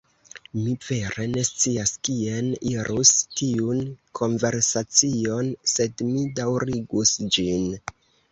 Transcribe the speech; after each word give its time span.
Mi 0.59 0.71
vere 0.85 1.25
ne 1.33 1.41
scias 1.49 1.91
kien 2.09 2.47
irus 2.69 3.11
tiun 3.41 3.83
konversacion, 4.21 5.53
sed 5.75 6.05
mi 6.11 6.27
daŭrigus 6.41 7.13
ĝin. 7.37 7.71